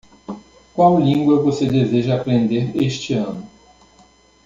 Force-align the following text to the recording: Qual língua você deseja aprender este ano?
Qual 0.73 0.97
língua 0.99 1.43
você 1.43 1.67
deseja 1.67 2.15
aprender 2.19 2.75
este 2.75 3.13
ano? 3.13 3.47